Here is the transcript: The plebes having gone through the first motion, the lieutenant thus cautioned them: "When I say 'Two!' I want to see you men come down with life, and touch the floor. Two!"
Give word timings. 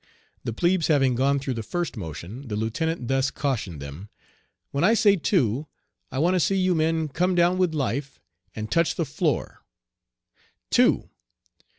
The 0.43 0.51
plebes 0.51 0.87
having 0.87 1.13
gone 1.13 1.37
through 1.37 1.53
the 1.53 1.61
first 1.61 1.95
motion, 1.95 2.47
the 2.47 2.55
lieutenant 2.55 3.07
thus 3.07 3.29
cautioned 3.29 3.79
them: 3.79 4.09
"When 4.71 4.83
I 4.83 4.95
say 4.95 5.15
'Two!' 5.15 5.67
I 6.11 6.17
want 6.17 6.33
to 6.33 6.39
see 6.39 6.55
you 6.57 6.73
men 6.73 7.07
come 7.07 7.35
down 7.35 7.59
with 7.59 7.75
life, 7.75 8.19
and 8.55 8.71
touch 8.71 8.95
the 8.95 9.05
floor. 9.05 9.63
Two!" 10.71 11.11